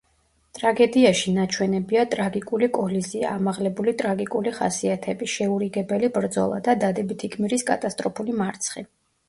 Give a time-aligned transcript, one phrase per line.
[0.59, 8.89] ტრაგედიაში ნაჩვენებია ტრაგიკული კოლიზია, ამაღლებული ტრაგიკული ხასიათები, შეურიგებელი ბრძოლა და დადებითი გმირის კატასტროფული მარცხი.